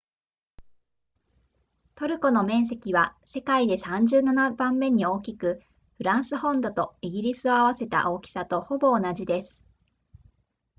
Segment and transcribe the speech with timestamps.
[1.93, 5.61] トルコの面積は世界で37番目に大きく
[5.97, 9.63] フランス本土とイギリスを合わせた大きさとほぼ同じです